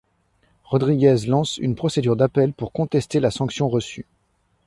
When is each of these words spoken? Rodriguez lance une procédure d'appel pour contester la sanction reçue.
Rodriguez 0.63 1.27
lance 1.27 1.57
une 1.57 1.75
procédure 1.75 2.15
d'appel 2.15 2.53
pour 2.53 2.71
contester 2.71 3.19
la 3.19 3.29
sanction 3.29 3.69
reçue. 3.69 4.07